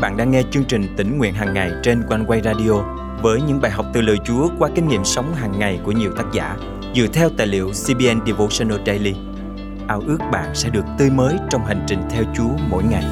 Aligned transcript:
bạn 0.00 0.16
đang 0.16 0.30
nghe 0.30 0.42
chương 0.50 0.64
trình 0.64 0.86
tỉnh 0.96 1.18
nguyện 1.18 1.34
hàng 1.34 1.54
ngày 1.54 1.72
trên 1.82 2.02
quanh 2.08 2.24
quay 2.26 2.40
radio 2.44 2.72
với 3.22 3.40
những 3.42 3.60
bài 3.60 3.70
học 3.70 3.86
từ 3.94 4.00
lời 4.00 4.16
Chúa 4.24 4.48
qua 4.58 4.70
kinh 4.74 4.88
nghiệm 4.88 5.04
sống 5.04 5.34
hàng 5.34 5.58
ngày 5.58 5.80
của 5.84 5.92
nhiều 5.92 6.12
tác 6.16 6.24
giả 6.32 6.56
dựa 6.94 7.06
theo 7.06 7.30
tài 7.36 7.46
liệu 7.46 7.70
CBN 7.70 8.26
Devotional 8.26 8.78
Daily. 8.86 9.14
Ao 9.88 10.02
ước 10.06 10.18
bạn 10.32 10.54
sẽ 10.54 10.70
được 10.70 10.84
tươi 10.98 11.10
mới 11.10 11.36
trong 11.50 11.64
hành 11.64 11.84
trình 11.86 12.02
theo 12.10 12.24
Chúa 12.36 12.50
mỗi 12.70 12.84
ngày. 12.84 13.04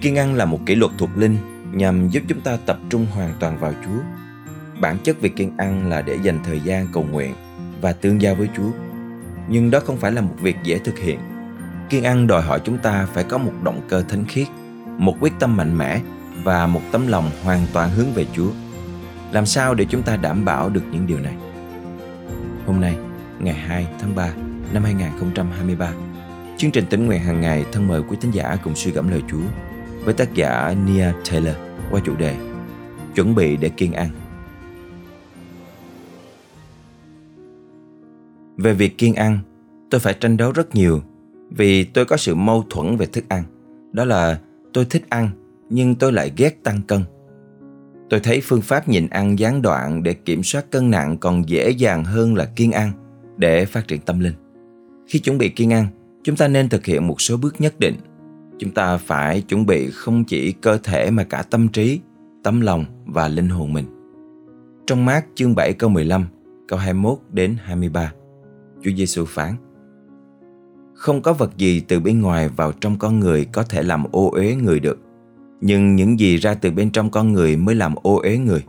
Kiên 0.00 0.18
ăn 0.18 0.34
là 0.34 0.44
một 0.44 0.58
kỷ 0.66 0.74
luật 0.74 0.92
thuộc 0.98 1.10
linh 1.16 1.36
nhằm 1.72 2.08
giúp 2.08 2.22
chúng 2.28 2.40
ta 2.40 2.58
tập 2.66 2.78
trung 2.90 3.06
hoàn 3.14 3.34
toàn 3.40 3.58
vào 3.58 3.72
Chúa. 3.84 4.00
Bản 4.80 4.98
chất 5.04 5.20
việc 5.20 5.36
kiên 5.36 5.56
ăn 5.56 5.90
là 5.90 6.02
để 6.02 6.18
dành 6.22 6.38
thời 6.44 6.60
gian 6.60 6.86
cầu 6.92 7.06
nguyện 7.12 7.34
và 7.80 7.92
tương 7.92 8.22
giao 8.22 8.34
với 8.34 8.48
Chúa. 8.56 8.70
Nhưng 9.48 9.70
đó 9.70 9.80
không 9.80 9.96
phải 9.96 10.12
là 10.12 10.20
một 10.20 10.34
việc 10.40 10.56
dễ 10.64 10.78
thực 10.78 10.98
hiện. 10.98 11.18
Kiên 11.90 12.04
ăn 12.04 12.26
đòi 12.26 12.42
hỏi 12.42 12.60
chúng 12.64 12.78
ta 12.78 13.06
phải 13.14 13.24
có 13.24 13.38
một 13.38 13.52
động 13.62 13.80
cơ 13.88 14.02
thánh 14.02 14.24
khiết, 14.28 14.46
một 14.98 15.16
quyết 15.20 15.32
tâm 15.38 15.56
mạnh 15.56 15.78
mẽ 15.78 16.00
và 16.44 16.66
một 16.66 16.80
tấm 16.92 17.06
lòng 17.06 17.30
hoàn 17.42 17.66
toàn 17.72 17.90
hướng 17.90 18.12
về 18.12 18.26
Chúa. 18.32 18.50
Làm 19.32 19.46
sao 19.46 19.74
để 19.74 19.86
chúng 19.88 20.02
ta 20.02 20.16
đảm 20.16 20.44
bảo 20.44 20.68
được 20.68 20.82
những 20.92 21.06
điều 21.06 21.18
này? 21.18 21.34
Hôm 22.66 22.80
nay, 22.80 22.96
ngày 23.38 23.54
2 23.54 23.86
tháng 24.00 24.14
3 24.14 24.30
năm 24.72 24.84
2023, 24.84 25.92
chương 26.58 26.70
trình 26.70 26.84
tỉnh 26.90 27.06
nguyện 27.06 27.20
hàng 27.20 27.40
ngày 27.40 27.64
thân 27.72 27.88
mời 27.88 28.02
quý 28.08 28.16
thính 28.20 28.30
giả 28.30 28.56
cùng 28.64 28.74
suy 28.74 28.90
gẫm 28.90 29.08
lời 29.08 29.22
Chúa 29.30 29.44
với 30.04 30.14
tác 30.14 30.34
giả 30.34 30.74
Nia 30.86 31.12
Taylor 31.30 31.54
qua 31.90 32.00
chủ 32.04 32.16
đề 32.16 32.36
Chuẩn 33.14 33.34
bị 33.34 33.56
để 33.56 33.68
kiên 33.68 33.92
ăn. 33.92 34.08
Về 38.56 38.74
việc 38.74 38.98
kiêng 38.98 39.14
ăn, 39.14 39.38
tôi 39.90 40.00
phải 40.00 40.14
tranh 40.14 40.36
đấu 40.36 40.52
rất 40.52 40.74
nhiều 40.74 41.00
vì 41.50 41.84
tôi 41.84 42.04
có 42.04 42.16
sự 42.16 42.34
mâu 42.34 42.64
thuẫn 42.70 42.96
về 42.96 43.06
thức 43.06 43.24
ăn. 43.28 43.44
Đó 43.92 44.04
là 44.04 44.40
tôi 44.72 44.84
thích 44.84 45.04
ăn 45.08 45.30
nhưng 45.70 45.94
tôi 45.94 46.12
lại 46.12 46.32
ghét 46.36 46.62
tăng 46.62 46.80
cân. 46.82 47.02
Tôi 48.10 48.20
thấy 48.20 48.40
phương 48.40 48.60
pháp 48.60 48.88
nhịn 48.88 49.08
ăn 49.08 49.38
gián 49.38 49.62
đoạn 49.62 50.02
để 50.02 50.14
kiểm 50.14 50.42
soát 50.42 50.70
cân 50.70 50.90
nặng 50.90 51.16
còn 51.18 51.48
dễ 51.48 51.70
dàng 51.70 52.04
hơn 52.04 52.34
là 52.34 52.44
kiêng 52.44 52.72
ăn 52.72 52.92
để 53.36 53.64
phát 53.64 53.88
triển 53.88 54.00
tâm 54.00 54.20
linh. 54.20 54.34
Khi 55.06 55.18
chuẩn 55.18 55.38
bị 55.38 55.48
kiêng 55.48 55.72
ăn, 55.72 55.86
chúng 56.24 56.36
ta 56.36 56.48
nên 56.48 56.68
thực 56.68 56.84
hiện 56.84 57.06
một 57.06 57.20
số 57.20 57.36
bước 57.36 57.60
nhất 57.60 57.80
định. 57.80 57.94
Chúng 58.58 58.70
ta 58.70 58.96
phải 58.96 59.40
chuẩn 59.40 59.66
bị 59.66 59.90
không 59.90 60.24
chỉ 60.24 60.52
cơ 60.52 60.78
thể 60.82 61.10
mà 61.10 61.24
cả 61.24 61.42
tâm 61.50 61.68
trí, 61.68 62.00
tấm 62.42 62.60
lòng 62.60 62.84
và 63.06 63.28
linh 63.28 63.48
hồn 63.48 63.72
mình. 63.72 63.86
Trong 64.86 65.04
mát 65.04 65.24
chương 65.34 65.54
7 65.54 65.72
câu 65.72 65.90
15, 65.90 66.26
câu 66.68 66.78
21 66.78 67.18
đến 67.32 67.56
23, 67.64 68.12
Chúa 68.84 68.90
Giêsu 68.96 69.24
phán: 69.24 69.54
Không 70.94 71.22
có 71.22 71.32
vật 71.32 71.56
gì 71.56 71.80
từ 71.80 72.00
bên 72.00 72.20
ngoài 72.20 72.48
vào 72.48 72.72
trong 72.72 72.98
con 72.98 73.20
người 73.20 73.44
có 73.44 73.62
thể 73.62 73.82
làm 73.82 74.04
ô 74.12 74.30
uế 74.30 74.54
người 74.54 74.80
được, 74.80 74.98
nhưng 75.60 75.96
những 75.96 76.20
gì 76.20 76.36
ra 76.36 76.54
từ 76.54 76.70
bên 76.70 76.90
trong 76.90 77.10
con 77.10 77.32
người 77.32 77.56
mới 77.56 77.74
làm 77.74 77.94
ô 78.02 78.16
uế 78.16 78.38
người. 78.38 78.64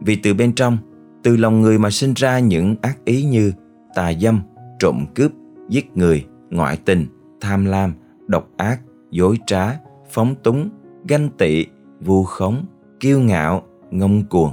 Vì 0.00 0.16
từ 0.16 0.34
bên 0.34 0.52
trong, 0.52 0.78
từ 1.22 1.36
lòng 1.36 1.60
người 1.60 1.78
mà 1.78 1.90
sinh 1.90 2.12
ra 2.16 2.38
những 2.38 2.76
ác 2.82 3.04
ý 3.04 3.24
như 3.24 3.52
tà 3.94 4.12
dâm, 4.12 4.40
trộm 4.78 5.06
cướp, 5.14 5.32
giết 5.68 5.96
người, 5.96 6.26
ngoại 6.50 6.78
tình, 6.84 7.06
tham 7.40 7.64
lam, 7.64 7.92
độc 8.26 8.48
ác, 8.56 8.80
dối 9.10 9.38
trá, 9.46 9.76
phóng 10.10 10.34
túng, 10.42 10.70
ganh 11.08 11.28
tị, 11.38 11.66
vu 12.00 12.24
khống, 12.24 12.66
kiêu 13.00 13.20
ngạo, 13.20 13.62
ngông 13.90 14.24
cuồng. 14.24 14.52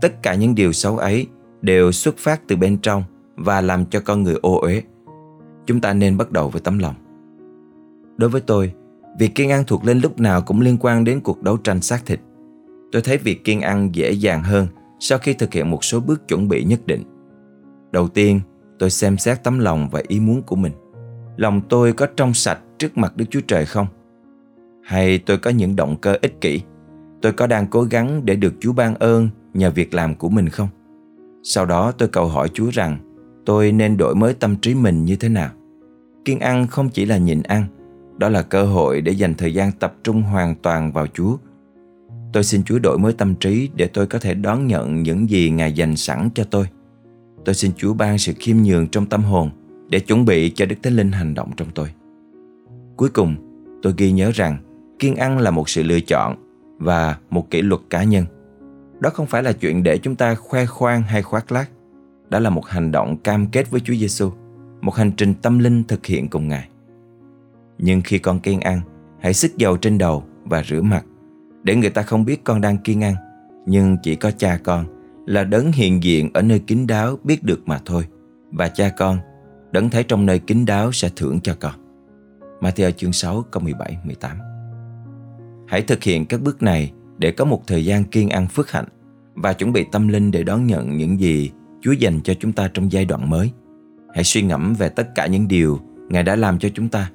Tất 0.00 0.22
cả 0.22 0.34
những 0.34 0.54
điều 0.54 0.72
xấu 0.72 0.98
ấy 0.98 1.26
đều 1.62 1.92
xuất 1.92 2.16
phát 2.18 2.40
từ 2.48 2.56
bên 2.56 2.78
trong 2.78 3.04
và 3.38 3.60
làm 3.60 3.86
cho 3.86 4.00
con 4.00 4.22
người 4.22 4.34
ô 4.42 4.58
uế. 4.60 4.82
Chúng 5.66 5.80
ta 5.80 5.92
nên 5.92 6.16
bắt 6.16 6.30
đầu 6.32 6.48
với 6.48 6.60
tấm 6.60 6.78
lòng. 6.78 6.94
Đối 8.16 8.30
với 8.30 8.40
tôi, 8.40 8.72
việc 9.18 9.34
kiên 9.34 9.50
ăn 9.50 9.64
thuộc 9.66 9.84
lên 9.84 9.98
lúc 9.98 10.20
nào 10.20 10.42
cũng 10.42 10.60
liên 10.60 10.76
quan 10.80 11.04
đến 11.04 11.20
cuộc 11.20 11.42
đấu 11.42 11.56
tranh 11.56 11.80
xác 11.80 12.06
thịt. 12.06 12.20
Tôi 12.92 13.02
thấy 13.02 13.18
việc 13.18 13.44
kiên 13.44 13.60
ăn 13.60 13.94
dễ 13.94 14.10
dàng 14.10 14.42
hơn 14.42 14.66
sau 15.00 15.18
khi 15.18 15.34
thực 15.34 15.52
hiện 15.52 15.70
một 15.70 15.84
số 15.84 16.00
bước 16.00 16.28
chuẩn 16.28 16.48
bị 16.48 16.64
nhất 16.64 16.86
định. 16.86 17.02
Đầu 17.90 18.08
tiên, 18.08 18.40
tôi 18.78 18.90
xem 18.90 19.18
xét 19.18 19.44
tấm 19.44 19.58
lòng 19.58 19.88
và 19.92 20.02
ý 20.08 20.20
muốn 20.20 20.42
của 20.42 20.56
mình. 20.56 20.72
Lòng 21.36 21.60
tôi 21.68 21.92
có 21.92 22.06
trong 22.16 22.34
sạch 22.34 22.58
trước 22.78 22.98
mặt 22.98 23.16
Đức 23.16 23.24
Chúa 23.30 23.40
Trời 23.40 23.66
không? 23.66 23.86
Hay 24.82 25.18
tôi 25.18 25.38
có 25.38 25.50
những 25.50 25.76
động 25.76 25.96
cơ 25.96 26.16
ích 26.22 26.40
kỷ? 26.40 26.62
Tôi 27.22 27.32
có 27.32 27.46
đang 27.46 27.66
cố 27.66 27.82
gắng 27.82 28.24
để 28.24 28.36
được 28.36 28.54
Chúa 28.60 28.72
ban 28.72 28.94
ơn 28.94 29.28
nhờ 29.54 29.70
việc 29.70 29.94
làm 29.94 30.14
của 30.14 30.28
mình 30.28 30.48
không? 30.48 30.68
Sau 31.42 31.66
đó 31.66 31.92
tôi 31.92 32.08
cầu 32.08 32.26
hỏi 32.26 32.48
Chúa 32.54 32.70
rằng 32.70 32.98
tôi 33.48 33.72
nên 33.72 33.96
đổi 33.96 34.14
mới 34.14 34.34
tâm 34.34 34.56
trí 34.56 34.74
mình 34.74 35.04
như 35.04 35.16
thế 35.16 35.28
nào? 35.28 35.50
Kiên 36.24 36.40
ăn 36.40 36.66
không 36.66 36.88
chỉ 36.88 37.06
là 37.06 37.18
nhịn 37.18 37.42
ăn, 37.42 37.64
đó 38.18 38.28
là 38.28 38.42
cơ 38.42 38.64
hội 38.64 39.00
để 39.00 39.12
dành 39.12 39.34
thời 39.34 39.54
gian 39.54 39.72
tập 39.72 39.94
trung 40.04 40.22
hoàn 40.22 40.54
toàn 40.54 40.92
vào 40.92 41.06
Chúa. 41.06 41.36
Tôi 42.32 42.44
xin 42.44 42.62
Chúa 42.62 42.78
đổi 42.78 42.98
mới 42.98 43.12
tâm 43.12 43.34
trí 43.34 43.70
để 43.74 43.86
tôi 43.86 44.06
có 44.06 44.18
thể 44.18 44.34
đón 44.34 44.66
nhận 44.66 45.02
những 45.02 45.30
gì 45.30 45.50
Ngài 45.50 45.72
dành 45.72 45.96
sẵn 45.96 46.28
cho 46.34 46.44
tôi. 46.44 46.66
Tôi 47.44 47.54
xin 47.54 47.72
Chúa 47.76 47.94
ban 47.94 48.18
sự 48.18 48.32
khiêm 48.38 48.56
nhường 48.56 48.88
trong 48.88 49.06
tâm 49.06 49.24
hồn 49.24 49.50
để 49.88 50.00
chuẩn 50.00 50.24
bị 50.24 50.50
cho 50.50 50.66
Đức 50.66 50.76
Thánh 50.82 50.96
Linh 50.96 51.12
hành 51.12 51.34
động 51.34 51.50
trong 51.56 51.68
tôi. 51.74 51.88
Cuối 52.96 53.08
cùng, 53.08 53.36
tôi 53.82 53.94
ghi 53.96 54.12
nhớ 54.12 54.30
rằng 54.34 54.58
kiên 54.98 55.16
ăn 55.16 55.38
là 55.38 55.50
một 55.50 55.68
sự 55.68 55.82
lựa 55.82 56.00
chọn 56.00 56.36
và 56.78 57.18
một 57.30 57.50
kỷ 57.50 57.62
luật 57.62 57.80
cá 57.90 58.04
nhân. 58.04 58.24
Đó 59.00 59.10
không 59.10 59.26
phải 59.26 59.42
là 59.42 59.52
chuyện 59.52 59.82
để 59.82 59.98
chúng 59.98 60.16
ta 60.16 60.34
khoe 60.34 60.66
khoang 60.66 61.02
hay 61.02 61.22
khoác 61.22 61.52
lác. 61.52 61.70
Đó 62.30 62.38
là 62.38 62.50
một 62.50 62.66
hành 62.66 62.92
động 62.92 63.16
cam 63.16 63.46
kết 63.46 63.70
với 63.70 63.80
Chúa 63.80 63.94
Giêsu, 63.94 64.30
một 64.80 64.94
hành 64.94 65.12
trình 65.16 65.34
tâm 65.34 65.58
linh 65.58 65.84
thực 65.84 66.06
hiện 66.06 66.28
cùng 66.28 66.48
Ngài. 66.48 66.68
Nhưng 67.78 68.00
khi 68.00 68.18
con 68.18 68.40
kiên 68.40 68.60
ăn, 68.60 68.80
hãy 69.20 69.34
xức 69.34 69.56
dầu 69.56 69.76
trên 69.76 69.98
đầu 69.98 70.24
và 70.44 70.62
rửa 70.62 70.82
mặt 70.82 71.04
để 71.62 71.76
người 71.76 71.90
ta 71.90 72.02
không 72.02 72.24
biết 72.24 72.44
con 72.44 72.60
đang 72.60 72.78
kiên 72.78 73.04
ăn, 73.04 73.14
nhưng 73.66 73.96
chỉ 74.02 74.14
có 74.14 74.30
cha 74.30 74.58
con 74.64 74.86
là 75.26 75.44
đấng 75.44 75.72
hiện 75.72 76.02
diện 76.02 76.30
ở 76.34 76.42
nơi 76.42 76.58
kín 76.58 76.86
đáo 76.86 77.18
biết 77.24 77.44
được 77.44 77.68
mà 77.68 77.80
thôi. 77.84 78.04
Và 78.52 78.68
cha 78.68 78.88
con, 78.88 79.18
đấng 79.72 79.90
thấy 79.90 80.04
trong 80.04 80.26
nơi 80.26 80.38
kín 80.38 80.64
đáo 80.66 80.92
sẽ 80.92 81.10
thưởng 81.16 81.40
cho 81.40 81.54
con. 81.60 81.72
Matthew 82.60 82.90
chương 82.90 83.12
6 83.12 83.44
câu 83.50 83.62
17 83.62 83.98
18. 84.04 84.38
Hãy 85.66 85.82
thực 85.82 86.02
hiện 86.02 86.26
các 86.26 86.40
bước 86.40 86.62
này 86.62 86.92
để 87.18 87.30
có 87.30 87.44
một 87.44 87.62
thời 87.66 87.84
gian 87.84 88.04
kiên 88.04 88.28
ăn 88.28 88.46
phước 88.46 88.70
hạnh 88.70 88.88
và 89.34 89.52
chuẩn 89.52 89.72
bị 89.72 89.86
tâm 89.92 90.08
linh 90.08 90.30
để 90.30 90.42
đón 90.42 90.66
nhận 90.66 90.96
những 90.96 91.20
gì 91.20 91.50
Chúa 91.80 91.92
dành 91.92 92.20
cho 92.24 92.34
chúng 92.34 92.52
ta 92.52 92.70
trong 92.74 92.92
giai 92.92 93.04
đoạn 93.04 93.30
mới. 93.30 93.52
Hãy 94.14 94.24
suy 94.24 94.42
ngẫm 94.42 94.74
về 94.74 94.88
tất 94.88 95.14
cả 95.14 95.26
những 95.26 95.48
điều 95.48 95.78
Ngài 96.08 96.22
đã 96.22 96.36
làm 96.36 96.58
cho 96.58 96.68
chúng 96.74 96.88
ta, 96.88 97.10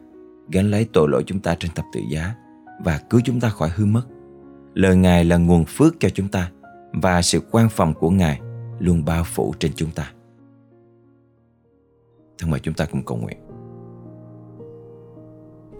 gánh 0.51 0.72
lấy 0.72 0.88
tội 0.94 1.09
lỗi 1.09 1.24
chúng 1.25 1.40
ta 1.40 1.56
trên 1.59 1.72
thập 1.75 1.85
tự 1.94 2.01
giá 2.09 2.35
và 2.84 3.00
cứu 3.09 3.22
chúng 3.23 3.40
ta 3.40 3.50
khỏi 3.50 3.69
hư 3.75 3.85
mất. 3.85 4.03
Lời 4.73 4.96
Ngài 4.96 5.25
là 5.25 5.38
nguồn 5.38 5.66
phước 5.66 5.96
cho 6.00 6.09
chúng 6.09 6.28
ta 6.28 6.52
và 6.94 7.22
sự 7.22 7.40
quan 7.52 7.69
phòng 7.69 7.94
của 7.94 8.09
Ngài 8.09 8.40
luôn 8.79 9.06
bao 9.06 9.23
phủ 9.23 9.53
trên 9.59 9.72
chúng 9.75 9.91
ta. 9.91 10.12
Thân 12.38 12.52
mời 12.52 12.59
chúng 12.59 12.73
ta 12.73 12.85
cùng 12.85 13.06
cầu 13.06 13.18
nguyện. 13.18 13.38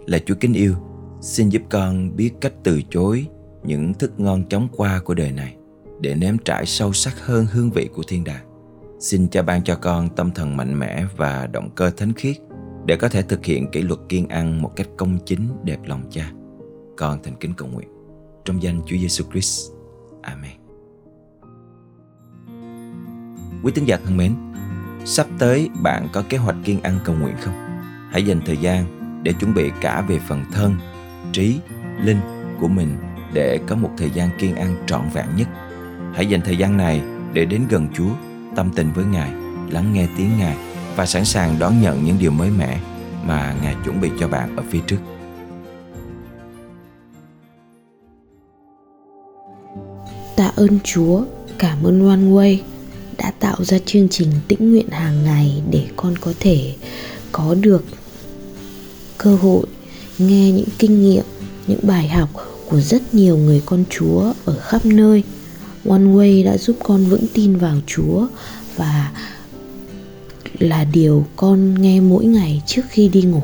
Là 0.06 0.18
Chúa 0.26 0.34
kính 0.40 0.52
yêu, 0.52 0.74
xin 1.20 1.48
giúp 1.48 1.62
con 1.70 2.16
biết 2.16 2.30
cách 2.40 2.52
từ 2.62 2.82
chối 2.90 3.26
những 3.62 3.94
thức 3.94 4.20
ngon 4.20 4.48
chóng 4.48 4.68
qua 4.76 5.00
của 5.04 5.14
đời 5.14 5.32
này 5.32 5.56
để 6.00 6.14
nếm 6.14 6.38
trải 6.38 6.66
sâu 6.66 6.92
sắc 6.92 7.26
hơn 7.26 7.46
hương 7.52 7.70
vị 7.70 7.88
của 7.94 8.02
thiên 8.08 8.24
đàng. 8.24 8.53
Xin 9.00 9.28
cha 9.28 9.42
ban 9.42 9.62
cho 9.64 9.76
con 9.76 10.08
tâm 10.08 10.30
thần 10.30 10.56
mạnh 10.56 10.78
mẽ 10.78 11.04
và 11.16 11.46
động 11.46 11.70
cơ 11.74 11.90
thánh 11.90 12.12
khiết 12.12 12.36
để 12.86 12.96
có 12.96 13.08
thể 13.08 13.22
thực 13.22 13.44
hiện 13.44 13.70
kỷ 13.70 13.82
luật 13.82 14.00
kiên 14.08 14.28
ăn 14.28 14.62
một 14.62 14.72
cách 14.76 14.88
công 14.96 15.18
chính 15.26 15.48
đẹp 15.64 15.78
lòng 15.84 16.02
cha. 16.10 16.30
Con 16.96 17.22
thành 17.22 17.34
kính 17.40 17.52
cầu 17.56 17.68
nguyện 17.68 17.88
trong 18.44 18.62
danh 18.62 18.80
Chúa 18.86 18.96
Giêsu 18.96 19.24
Christ. 19.32 19.72
Amen. 20.22 20.52
Quý 23.62 23.72
tín 23.74 23.84
giả 23.84 23.98
thân 24.04 24.16
mến, 24.16 24.34
sắp 25.04 25.26
tới 25.38 25.68
bạn 25.82 26.08
có 26.12 26.22
kế 26.28 26.36
hoạch 26.36 26.56
kiên 26.64 26.80
ăn 26.80 26.98
cầu 27.04 27.16
nguyện 27.20 27.34
không? 27.40 27.54
Hãy 28.10 28.26
dành 28.26 28.40
thời 28.46 28.56
gian 28.56 28.84
để 29.22 29.32
chuẩn 29.32 29.54
bị 29.54 29.70
cả 29.80 30.04
về 30.08 30.18
phần 30.28 30.44
thân, 30.52 30.74
trí, 31.32 31.60
linh 32.02 32.20
của 32.60 32.68
mình 32.68 32.96
để 33.32 33.60
có 33.66 33.76
một 33.76 33.90
thời 33.98 34.10
gian 34.10 34.30
kiên 34.38 34.54
ăn 34.54 34.76
trọn 34.86 35.02
vẹn 35.14 35.26
nhất. 35.36 35.48
Hãy 36.14 36.26
dành 36.26 36.40
thời 36.40 36.56
gian 36.56 36.76
này 36.76 37.02
để 37.32 37.44
đến 37.44 37.62
gần 37.68 37.88
Chúa, 37.94 38.10
tâm 38.56 38.70
tình 38.76 38.92
với 38.94 39.04
Ngài, 39.04 39.30
lắng 39.70 39.92
nghe 39.92 40.08
tiếng 40.16 40.38
Ngài 40.38 40.56
và 40.96 41.06
sẵn 41.06 41.24
sàng 41.24 41.58
đón 41.58 41.82
nhận 41.82 42.04
những 42.04 42.18
điều 42.18 42.30
mới 42.30 42.50
mẻ 42.50 42.80
mà 43.24 43.54
Ngài 43.62 43.76
chuẩn 43.84 44.00
bị 44.00 44.10
cho 44.20 44.28
bạn 44.28 44.56
ở 44.56 44.62
phía 44.70 44.80
trước. 44.86 44.98
Tạ 50.36 50.52
ơn 50.56 50.78
Chúa, 50.84 51.24
cảm 51.58 51.82
ơn 51.82 52.08
One 52.08 52.18
Way 52.18 52.58
đã 53.18 53.32
tạo 53.40 53.64
ra 53.64 53.78
chương 53.86 54.08
trình 54.08 54.28
tĩnh 54.48 54.70
nguyện 54.70 54.88
hàng 54.88 55.24
ngày 55.24 55.62
để 55.70 55.86
con 55.96 56.14
có 56.20 56.32
thể 56.40 56.74
có 57.32 57.54
được 57.54 57.84
cơ 59.18 59.36
hội 59.36 59.66
nghe 60.18 60.52
những 60.52 60.68
kinh 60.78 61.02
nghiệm 61.02 61.24
những 61.66 61.80
bài 61.82 62.08
học 62.08 62.28
của 62.68 62.80
rất 62.80 63.14
nhiều 63.14 63.36
người 63.36 63.62
con 63.66 63.84
chúa 63.90 64.32
ở 64.44 64.58
khắp 64.58 64.86
nơi 64.86 65.22
one 65.88 66.04
way 66.04 66.44
đã 66.44 66.56
giúp 66.56 66.76
con 66.82 67.04
vững 67.04 67.26
tin 67.34 67.56
vào 67.56 67.76
chúa 67.86 68.26
và 68.76 69.10
là 70.58 70.84
điều 70.84 71.26
con 71.36 71.82
nghe 71.82 72.00
mỗi 72.00 72.24
ngày 72.24 72.62
trước 72.66 72.82
khi 72.88 73.08
đi 73.08 73.22
ngủ 73.22 73.42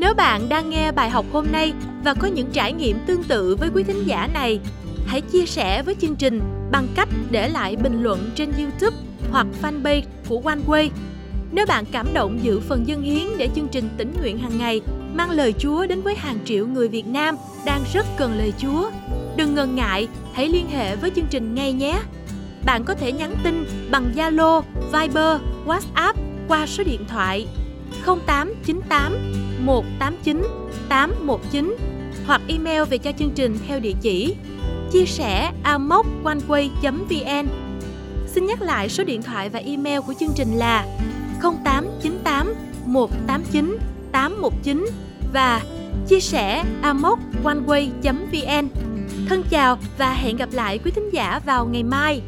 Nếu 0.00 0.14
bạn 0.14 0.48
đang 0.48 0.70
nghe 0.70 0.92
bài 0.92 1.10
học 1.10 1.26
hôm 1.32 1.46
nay 1.52 1.72
và 2.04 2.14
có 2.14 2.28
những 2.28 2.50
trải 2.52 2.72
nghiệm 2.72 2.98
tương 3.06 3.24
tự 3.24 3.56
với 3.56 3.68
quý 3.74 3.82
thính 3.82 4.02
giả 4.06 4.28
này, 4.34 4.60
hãy 5.06 5.20
chia 5.20 5.46
sẻ 5.46 5.82
với 5.82 5.94
chương 6.00 6.16
trình 6.16 6.40
bằng 6.72 6.88
cách 6.94 7.08
để 7.30 7.48
lại 7.48 7.76
bình 7.76 8.02
luận 8.02 8.30
trên 8.34 8.52
YouTube 8.52 8.96
hoặc 9.30 9.46
fanpage 9.62 10.02
của 10.28 10.40
OneWay. 10.40 10.88
Nếu 11.52 11.66
bạn 11.66 11.84
cảm 11.92 12.14
động 12.14 12.38
giữ 12.42 12.60
phần 12.60 12.88
dân 12.88 13.02
hiến 13.02 13.38
để 13.38 13.48
chương 13.54 13.68
trình 13.68 13.88
tỉnh 13.98 14.12
nguyện 14.20 14.38
hàng 14.38 14.58
ngày 14.58 14.80
mang 15.14 15.30
lời 15.30 15.54
Chúa 15.58 15.86
đến 15.86 16.02
với 16.02 16.14
hàng 16.14 16.38
triệu 16.44 16.66
người 16.66 16.88
Việt 16.88 17.06
Nam 17.06 17.36
đang 17.64 17.84
rất 17.92 18.06
cần 18.18 18.38
lời 18.38 18.52
Chúa, 18.58 18.90
đừng 19.36 19.54
ngần 19.54 19.74
ngại, 19.74 20.08
hãy 20.32 20.48
liên 20.48 20.68
hệ 20.68 20.96
với 20.96 21.10
chương 21.10 21.26
trình 21.30 21.54
ngay 21.54 21.72
nhé. 21.72 22.00
Bạn 22.64 22.84
có 22.84 22.94
thể 22.94 23.12
nhắn 23.12 23.34
tin 23.44 23.64
bằng 23.90 24.12
Zalo, 24.16 24.62
Viber, 24.92 25.40
WhatsApp 25.66 26.14
qua 26.48 26.66
số 26.66 26.84
điện 26.84 27.04
thoại 27.08 27.46
0898 28.04 29.32
189 29.58 30.42
819 30.88 31.76
hoặc 32.26 32.40
email 32.48 32.82
về 32.84 32.98
cho 32.98 33.12
chương 33.18 33.30
trình 33.30 33.58
theo 33.68 33.80
địa 33.80 33.94
chỉ 34.00 34.36
chia 34.92 35.04
sẻ 35.04 35.52
amoconeway.vn 35.64 37.46
Xin 38.26 38.46
nhắc 38.46 38.62
lại 38.62 38.88
số 38.88 39.04
điện 39.04 39.22
thoại 39.22 39.48
và 39.48 39.58
email 39.58 40.00
của 40.06 40.14
chương 40.20 40.32
trình 40.34 40.52
là 40.52 40.86
0898 41.42 42.54
189 42.86 43.78
819 44.12 44.86
và 45.32 45.62
chia 46.08 46.20
sẻ 46.20 46.64
amoconeway.vn 46.82 48.68
Thân 49.28 49.42
chào 49.50 49.78
và 49.98 50.12
hẹn 50.12 50.36
gặp 50.36 50.48
lại 50.52 50.78
quý 50.84 50.90
thính 50.90 51.10
giả 51.12 51.40
vào 51.46 51.66
ngày 51.66 51.82
mai. 51.82 52.22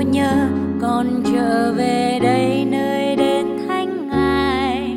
Nhớ, 0.00 0.48
con 0.82 1.22
trở 1.32 1.72
về 1.72 2.18
đây 2.22 2.64
nơi 2.70 3.16
đến 3.16 3.46
thánh 3.68 4.08
ngài. 4.08 4.96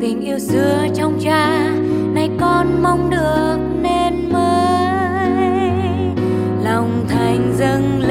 Tình 0.00 0.20
yêu 0.20 0.38
xưa 0.38 0.86
trong 0.94 1.18
cha, 1.20 1.70
nay 2.14 2.30
con 2.40 2.82
mong 2.82 3.10
được 3.10 3.58
nên 3.82 4.32
mới. 4.32 4.78
Lòng 6.64 7.04
thành 7.08 7.52
dâng 7.58 7.98
lên 8.00 8.07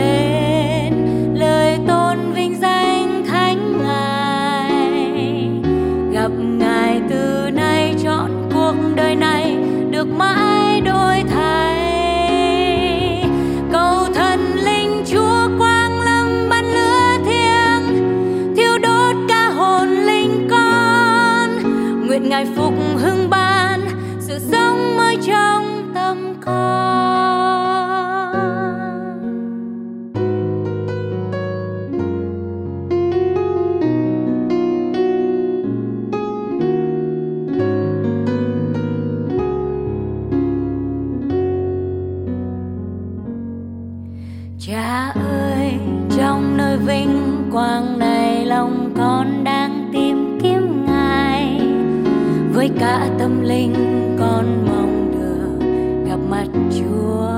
cả 52.80 53.08
tâm 53.20 53.42
linh 53.42 53.74
con 54.20 54.66
mong 54.66 55.12
được 55.12 55.68
gặp 56.10 56.20
mặt 56.30 56.48
chúa. 56.72 57.30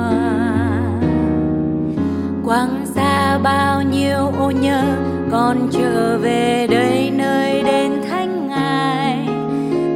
Quang 2.45 2.85
xa 2.85 3.37
bao 3.37 3.81
nhiêu 3.81 4.31
ô 4.39 4.51
nhớ 4.51 4.83
con 5.31 5.69
trở 5.71 6.17
về 6.17 6.67
đây 6.69 7.11
nơi 7.15 7.63
đền 7.63 7.91
thánh 8.09 8.47
ngài. 8.47 9.27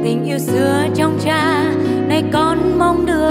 Tình 0.04 0.24
yêu 0.24 0.38
xưa 0.38 0.86
trong 0.94 1.18
cha, 1.24 1.72
nay 2.08 2.24
con 2.32 2.78
mong 2.78 3.06
được 3.06 3.23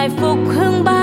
ngày 0.00 0.10
phục 0.20 0.38
hưng 0.56 0.84
ba 0.84 0.99